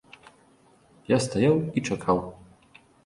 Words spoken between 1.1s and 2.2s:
Я стаяў і чакаў.